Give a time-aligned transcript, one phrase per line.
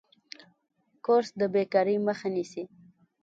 [1.05, 2.63] کورس د بیکارۍ مخه نیسي.